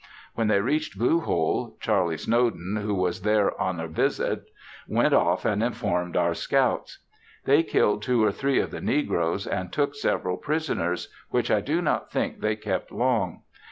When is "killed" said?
7.61-8.01